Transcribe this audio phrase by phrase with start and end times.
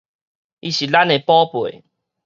[0.61, 1.83] 伊是咱的寶貝